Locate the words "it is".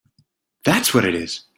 1.05-1.41